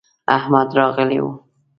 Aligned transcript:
احمد 0.37 0.67
راغلی 0.77 1.17
و. 1.25 1.27